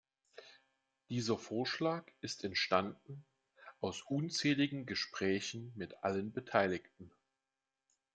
[1.09, 3.23] Dieser Vorschlag ist entstanden
[3.81, 7.11] aus unzähligen Gesprächen mit allen Beteiligten.